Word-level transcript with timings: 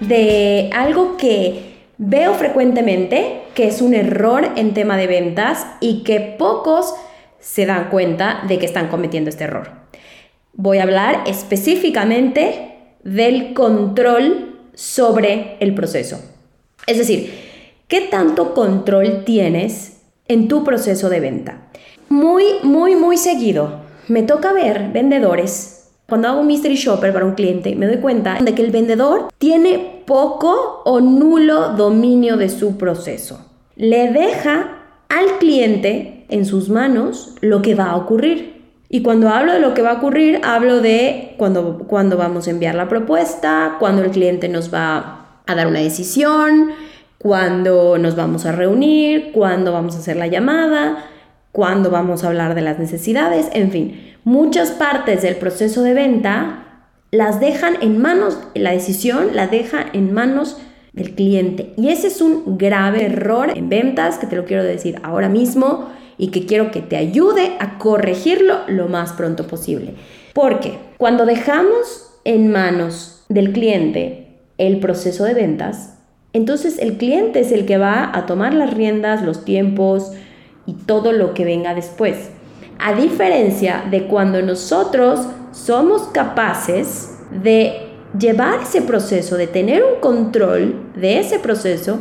de 0.00 0.70
algo 0.72 1.16
que 1.16 1.76
veo 1.98 2.34
frecuentemente, 2.34 3.42
que 3.54 3.68
es 3.68 3.80
un 3.80 3.94
error 3.94 4.50
en 4.56 4.74
tema 4.74 4.96
de 4.96 5.06
ventas 5.06 5.66
y 5.80 6.02
que 6.02 6.20
pocos 6.20 6.94
se 7.40 7.66
dan 7.66 7.88
cuenta 7.90 8.42
de 8.48 8.58
que 8.58 8.66
están 8.66 8.88
cometiendo 8.88 9.30
este 9.30 9.44
error. 9.44 9.70
Voy 10.52 10.78
a 10.78 10.82
hablar 10.82 11.24
específicamente 11.26 12.74
del 13.02 13.54
control 13.54 14.60
sobre 14.74 15.56
el 15.60 15.74
proceso. 15.74 16.20
Es 16.86 16.98
decir, 16.98 17.32
¿qué 17.88 18.02
tanto 18.02 18.54
control 18.54 19.24
tienes 19.24 20.02
en 20.28 20.48
tu 20.48 20.64
proceso 20.64 21.08
de 21.08 21.20
venta? 21.20 21.68
Muy, 22.08 22.44
muy, 22.62 22.96
muy 22.96 23.16
seguido 23.16 23.86
me 24.08 24.22
toca 24.22 24.52
ver 24.52 24.90
vendedores 24.92 25.75
cuando 26.08 26.28
hago 26.28 26.40
un 26.40 26.46
mystery 26.46 26.76
shopper 26.76 27.12
para 27.12 27.24
un 27.24 27.34
cliente, 27.34 27.74
me 27.74 27.86
doy 27.86 27.96
cuenta 27.96 28.38
de 28.40 28.54
que 28.54 28.62
el 28.62 28.70
vendedor 28.70 29.28
tiene 29.38 30.02
poco 30.06 30.82
o 30.84 31.00
nulo 31.00 31.70
dominio 31.70 32.36
de 32.36 32.48
su 32.48 32.76
proceso. 32.76 33.44
Le 33.74 34.12
deja 34.12 34.84
al 35.08 35.38
cliente 35.38 36.24
en 36.28 36.44
sus 36.44 36.68
manos 36.68 37.34
lo 37.40 37.60
que 37.60 37.74
va 37.74 37.90
a 37.90 37.96
ocurrir. 37.96 38.56
Y 38.88 39.02
cuando 39.02 39.30
hablo 39.30 39.52
de 39.52 39.58
lo 39.58 39.74
que 39.74 39.82
va 39.82 39.90
a 39.90 39.94
ocurrir, 39.94 40.40
hablo 40.44 40.80
de 40.80 41.34
cuando, 41.38 41.78
cuando 41.88 42.16
vamos 42.16 42.46
a 42.46 42.50
enviar 42.50 42.76
la 42.76 42.88
propuesta, 42.88 43.76
cuando 43.80 44.02
el 44.02 44.12
cliente 44.12 44.48
nos 44.48 44.72
va 44.72 45.40
a 45.44 45.54
dar 45.56 45.66
una 45.66 45.80
decisión, 45.80 46.70
cuando 47.18 47.98
nos 47.98 48.14
vamos 48.14 48.46
a 48.46 48.52
reunir, 48.52 49.32
cuando 49.32 49.72
vamos 49.72 49.96
a 49.96 49.98
hacer 49.98 50.16
la 50.16 50.28
llamada, 50.28 51.04
cuando 51.56 51.90
vamos 51.90 52.22
a 52.22 52.28
hablar 52.28 52.54
de 52.54 52.60
las 52.60 52.78
necesidades, 52.78 53.48
en 53.54 53.70
fin, 53.70 54.14
muchas 54.24 54.72
partes 54.72 55.22
del 55.22 55.36
proceso 55.36 55.82
de 55.82 55.94
venta 55.94 56.84
las 57.10 57.40
dejan 57.40 57.78
en 57.80 57.96
manos, 57.96 58.38
la 58.54 58.72
decisión 58.72 59.28
la 59.32 59.46
deja 59.46 59.86
en 59.94 60.12
manos 60.12 60.58
del 60.92 61.14
cliente. 61.14 61.72
Y 61.78 61.88
ese 61.88 62.08
es 62.08 62.20
un 62.20 62.58
grave 62.58 63.06
error 63.06 63.56
en 63.56 63.70
ventas 63.70 64.18
que 64.18 64.26
te 64.26 64.36
lo 64.36 64.44
quiero 64.44 64.64
decir 64.64 65.00
ahora 65.02 65.30
mismo 65.30 65.88
y 66.18 66.28
que 66.28 66.44
quiero 66.44 66.70
que 66.70 66.82
te 66.82 66.98
ayude 66.98 67.56
a 67.58 67.78
corregirlo 67.78 68.58
lo 68.68 68.88
más 68.88 69.14
pronto 69.14 69.46
posible. 69.46 69.94
Porque 70.34 70.76
cuando 70.98 71.24
dejamos 71.24 72.20
en 72.24 72.52
manos 72.52 73.24
del 73.30 73.54
cliente 73.54 74.42
el 74.58 74.78
proceso 74.78 75.24
de 75.24 75.32
ventas, 75.32 75.94
entonces 76.34 76.78
el 76.78 76.98
cliente 76.98 77.40
es 77.40 77.50
el 77.50 77.64
que 77.64 77.78
va 77.78 78.10
a 78.14 78.26
tomar 78.26 78.52
las 78.52 78.74
riendas, 78.74 79.22
los 79.22 79.46
tiempos, 79.46 80.12
y 80.66 80.74
todo 80.74 81.12
lo 81.12 81.34
que 81.34 81.44
venga 81.44 81.74
después. 81.74 82.30
A 82.78 82.94
diferencia 82.94 83.84
de 83.90 84.06
cuando 84.06 84.42
nosotros 84.42 85.20
somos 85.52 86.02
capaces 86.08 87.18
de 87.30 87.88
llevar 88.18 88.60
ese 88.62 88.82
proceso, 88.82 89.36
de 89.36 89.46
tener 89.46 89.82
un 89.84 90.00
control 90.00 90.74
de 90.94 91.20
ese 91.20 91.38
proceso 91.38 91.98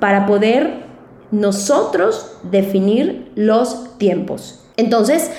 para 0.00 0.26
poder 0.26 0.84
nosotros 1.30 2.38
definir 2.50 3.30
los 3.34 3.98
tiempos. 3.98 4.64
Entonces, 4.76 5.30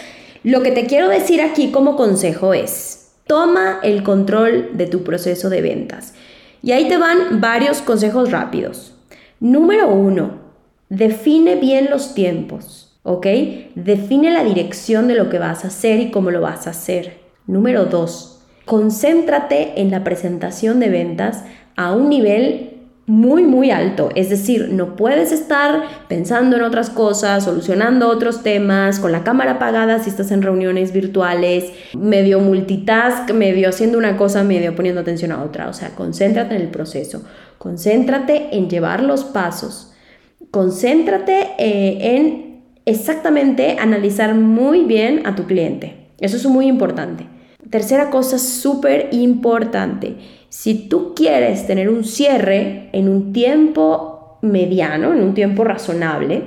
lo 0.43 0.61
que 0.61 0.71
te 0.71 0.85
quiero 0.85 1.09
decir 1.09 1.41
aquí 1.41 1.71
como 1.71 1.95
consejo 1.95 2.53
es, 2.53 3.11
toma 3.25 3.79
el 3.83 4.03
control 4.03 4.71
de 4.73 4.87
tu 4.87 5.03
proceso 5.03 5.49
de 5.49 5.61
ventas. 5.61 6.13
Y 6.61 6.71
ahí 6.71 6.87
te 6.87 6.97
van 6.97 7.39
varios 7.39 7.81
consejos 7.81 8.31
rápidos. 8.31 8.93
Número 9.39 9.89
uno, 9.89 10.46
Define 10.89 11.55
bien 11.55 11.89
los 11.89 12.13
tiempos, 12.13 12.97
¿ok? 13.03 13.27
Define 13.75 14.31
la 14.31 14.45
dirección 14.45 15.09
de 15.09 15.15
lo 15.15 15.29
que 15.29 15.37
vas 15.37 15.65
a 15.65 15.67
hacer 15.67 15.99
y 15.99 16.11
cómo 16.11 16.31
lo 16.31 16.39
vas 16.39 16.65
a 16.65 16.69
hacer. 16.69 17.19
Número 17.45 17.85
dos, 17.85 18.41
concéntrate 18.65 19.81
en 19.81 19.91
la 19.91 20.05
presentación 20.05 20.79
de 20.79 20.89
ventas 20.89 21.43
a 21.75 21.93
un 21.93 22.07
nivel 22.07 22.77
muy, 23.05 23.43
muy 23.43 23.71
alto. 23.71 24.09
Es 24.15 24.29
decir, 24.29 24.69
no 24.71 24.95
puedes 24.95 25.33
estar 25.33 25.83
pensando 26.07 26.57
en 26.57 26.63
otras 26.63 26.89
cosas, 26.89 27.43
solucionando 27.43 28.09
otros 28.09 28.43
temas, 28.43 28.99
con 28.99 29.11
la 29.11 29.23
cámara 29.23 29.53
apagada 29.53 29.99
si 29.99 30.09
estás 30.09 30.31
en 30.31 30.41
reuniones 30.41 30.93
virtuales, 30.93 31.71
medio 31.97 32.39
multitask, 32.39 33.31
medio 33.33 33.69
haciendo 33.69 33.97
una 33.97 34.15
cosa, 34.15 34.43
medio 34.43 34.75
poniendo 34.75 35.01
atención 35.01 35.33
a 35.33 35.43
otra. 35.43 35.69
O 35.69 35.73
sea, 35.73 35.95
concéntrate 35.95 36.55
en 36.55 36.61
el 36.61 36.69
proceso, 36.69 37.23
concéntrate 37.57 38.55
en 38.57 38.69
llevar 38.69 39.03
los 39.03 39.23
pasos 39.23 39.93
concéntrate 40.51 41.49
eh, 41.57 42.15
en 42.15 42.63
exactamente 42.85 43.77
analizar 43.79 44.33
muy 44.33 44.85
bien 44.85 45.25
a 45.25 45.35
tu 45.35 45.45
cliente. 45.45 46.07
Eso 46.19 46.37
es 46.37 46.45
muy 46.45 46.67
importante. 46.67 47.27
Tercera 47.69 48.09
cosa 48.09 48.39
súper 48.39 49.09
importante. 49.11 50.15
Si 50.49 50.87
tú 50.87 51.13
quieres 51.13 51.67
tener 51.67 51.89
un 51.89 52.05
cierre 52.05 52.89
en 52.93 53.09
un 53.09 53.33
tiempo 53.33 54.39
mediano, 54.41 55.13
en 55.13 55.21
un 55.21 55.33
tiempo 55.33 55.63
razonable, 55.63 56.43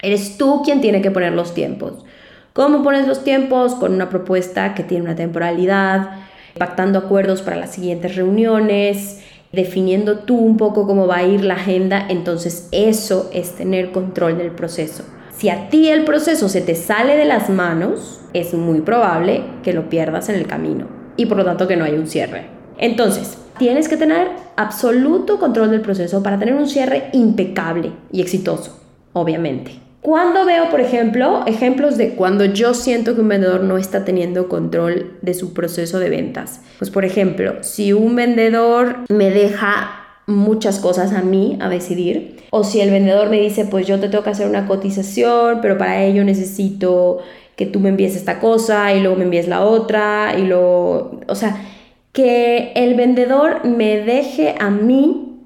eres 0.00 0.36
tú 0.38 0.62
quien 0.62 0.80
tiene 0.80 1.02
que 1.02 1.10
poner 1.10 1.32
los 1.32 1.54
tiempos. 1.54 2.04
¿Cómo 2.52 2.82
pones 2.82 3.08
los 3.08 3.24
tiempos? 3.24 3.74
Con 3.74 3.92
una 3.92 4.08
propuesta 4.08 4.74
que 4.74 4.84
tiene 4.84 5.04
una 5.04 5.16
temporalidad, 5.16 6.10
pactando 6.58 6.98
acuerdos 6.98 7.42
para 7.42 7.56
las 7.56 7.72
siguientes 7.72 8.14
reuniones, 8.14 9.22
definiendo 9.52 10.20
tú 10.20 10.36
un 10.36 10.56
poco 10.56 10.86
cómo 10.86 11.06
va 11.06 11.16
a 11.18 11.26
ir 11.26 11.44
la 11.44 11.54
agenda, 11.54 12.06
entonces 12.08 12.68
eso 12.72 13.30
es 13.32 13.52
tener 13.52 13.92
control 13.92 14.38
del 14.38 14.50
proceso. 14.50 15.04
Si 15.32 15.48
a 15.48 15.68
ti 15.68 15.88
el 15.88 16.04
proceso 16.04 16.48
se 16.48 16.60
te 16.60 16.74
sale 16.74 17.16
de 17.16 17.24
las 17.24 17.50
manos, 17.50 18.20
es 18.32 18.54
muy 18.54 18.80
probable 18.80 19.42
que 19.62 19.72
lo 19.72 19.88
pierdas 19.88 20.28
en 20.28 20.36
el 20.36 20.46
camino 20.46 20.86
y 21.16 21.26
por 21.26 21.36
lo 21.36 21.44
tanto 21.44 21.68
que 21.68 21.76
no 21.76 21.84
hay 21.84 21.94
un 21.94 22.06
cierre. 22.06 22.46
Entonces, 22.78 23.38
tienes 23.58 23.88
que 23.88 23.96
tener 23.96 24.28
absoluto 24.56 25.38
control 25.38 25.70
del 25.70 25.82
proceso 25.82 26.22
para 26.22 26.38
tener 26.38 26.54
un 26.54 26.68
cierre 26.68 27.10
impecable 27.12 27.92
y 28.10 28.20
exitoso, 28.20 28.80
obviamente. 29.12 29.72
Cuando 30.02 30.44
veo, 30.44 30.68
por 30.68 30.80
ejemplo, 30.80 31.44
ejemplos 31.46 31.96
de 31.96 32.16
cuando 32.16 32.44
yo 32.44 32.74
siento 32.74 33.14
que 33.14 33.20
un 33.20 33.28
vendedor 33.28 33.62
no 33.62 33.78
está 33.78 34.04
teniendo 34.04 34.48
control 34.48 35.16
de 35.22 35.32
su 35.32 35.54
proceso 35.54 36.00
de 36.00 36.10
ventas. 36.10 36.60
Pues, 36.78 36.90
por 36.90 37.04
ejemplo, 37.04 37.62
si 37.62 37.92
un 37.92 38.16
vendedor 38.16 39.04
me 39.08 39.30
deja 39.30 40.00
muchas 40.26 40.80
cosas 40.80 41.12
a 41.12 41.22
mí 41.22 41.56
a 41.60 41.68
decidir, 41.68 42.42
o 42.50 42.64
si 42.64 42.80
el 42.80 42.90
vendedor 42.90 43.30
me 43.30 43.40
dice, 43.40 43.64
pues 43.64 43.86
yo 43.86 44.00
te 44.00 44.08
tengo 44.08 44.24
que 44.24 44.30
hacer 44.30 44.48
una 44.48 44.66
cotización, 44.66 45.60
pero 45.62 45.78
para 45.78 46.02
ello 46.02 46.24
necesito 46.24 47.18
que 47.54 47.66
tú 47.66 47.78
me 47.78 47.90
envíes 47.90 48.16
esta 48.16 48.40
cosa 48.40 48.92
y 48.92 49.00
luego 49.00 49.16
me 49.16 49.24
envíes 49.24 49.46
la 49.46 49.64
otra 49.64 50.34
y 50.36 50.42
luego, 50.42 51.20
o 51.28 51.34
sea, 51.36 51.64
que 52.10 52.72
el 52.74 52.94
vendedor 52.94 53.64
me 53.64 54.00
deje 54.00 54.56
a 54.58 54.68
mí 54.68 55.38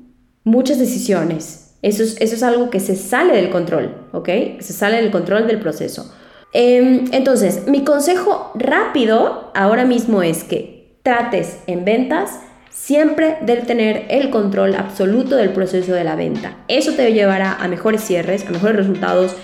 muchas 0.45 0.79
decisiones 0.79 1.66
eso 1.87 2.03
es, 2.03 2.43
algo 2.43 2.69
que 2.69 2.81
se 2.81 2.97
sale 2.97 3.37
del 3.37 3.49
control, 3.49 3.95
¿ok? 4.13 4.29
Se 4.59 4.73
sale 4.73 4.97
del 4.97 5.13
control 5.13 5.47
del 5.47 5.61
proceso. 5.61 6.13
Em, 6.53 7.05
entonces, 7.13 7.69
mi 7.69 7.85
consejo 7.85 8.51
rápido 8.57 9.53
ahora 9.55 9.85
mismo 9.85 10.23
es 10.23 10.43
que 10.43 10.99
trates 11.05 11.59
en 11.69 11.85
ventas 11.85 12.41
siempre 12.71 13.39
de 13.43 13.59
tener 13.59 14.07
el 14.09 14.31
control 14.31 14.75
absoluto 14.75 15.37
del 15.37 15.51
proceso 15.51 15.93
de 15.93 16.03
la 16.03 16.17
venta. 16.17 16.57
Eso 16.67 16.93
te 16.95 17.13
llevará 17.13 17.53
a 17.53 17.69
mejores 17.69 18.03
cierres, 18.03 18.45
a 18.47 18.51
mejores 18.51 18.77
resultados, 18.77 19.37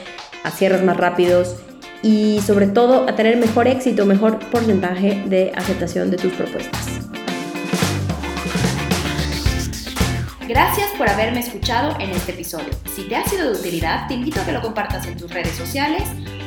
a 0.42 0.50
cierres 0.50 0.82
más 0.82 0.96
rápidos 0.96 1.56
y 2.02 2.40
sobre 2.44 2.66
todo 2.66 3.08
a 3.08 3.14
tener 3.14 3.36
mejor 3.36 3.68
éxito, 3.68 4.04
mejor 4.04 4.40
porcentaje 4.50 5.22
de 5.26 5.52
aceptación 5.54 6.10
de 6.10 6.16
tus 6.16 6.32
propuestas. 6.32 7.01
Gracias 10.52 10.90
por 10.98 11.08
haberme 11.08 11.40
escuchado 11.40 11.98
en 11.98 12.10
este 12.10 12.32
episodio. 12.32 12.68
Si 12.94 13.04
te 13.04 13.16
ha 13.16 13.24
sido 13.24 13.50
de 13.50 13.58
utilidad, 13.58 14.06
te 14.06 14.12
invito 14.12 14.38
a 14.38 14.44
que 14.44 14.52
lo 14.52 14.60
compartas 14.60 15.06
en 15.06 15.16
tus 15.16 15.32
redes 15.32 15.54
sociales 15.54 16.02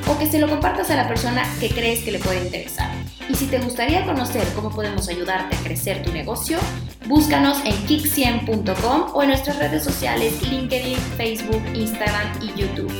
o 0.07 0.19
que 0.19 0.27
se 0.27 0.37
lo 0.37 0.47
compartas 0.47 0.91
a 0.91 0.95
la 0.95 1.07
persona 1.07 1.43
que 1.59 1.69
crees 1.69 2.03
que 2.03 2.11
le 2.11 2.19
puede 2.19 2.43
interesar. 2.43 2.91
Y 3.27 3.33
si 3.33 3.47
te 3.47 3.57
gustaría 3.57 4.05
conocer 4.05 4.45
cómo 4.53 4.69
podemos 4.69 5.09
ayudarte 5.09 5.55
a 5.55 5.59
crecer 5.61 6.03
tu 6.03 6.11
negocio, 6.11 6.59
búscanos 7.07 7.57
en 7.65 7.73
kick100.com 7.87 9.07
o 9.15 9.23
en 9.23 9.29
nuestras 9.29 9.57
redes 9.57 9.83
sociales 9.83 10.39
LinkedIn, 10.43 10.99
Facebook, 11.17 11.63
Instagram 11.73 12.43
y 12.43 12.61
YouTube. 12.61 12.93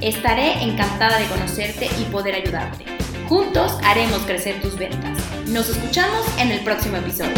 Estaré 0.00 0.62
encantada 0.62 1.18
de 1.18 1.26
conocerte 1.26 1.88
y 2.00 2.04
poder 2.04 2.36
ayudarte. 2.36 2.84
Juntos 3.28 3.76
haremos 3.82 4.20
crecer 4.20 4.60
tus 4.60 4.78
ventas. 4.78 5.18
Nos 5.48 5.68
escuchamos 5.68 6.24
en 6.38 6.52
el 6.52 6.60
próximo 6.60 6.98
episodio. 6.98 7.34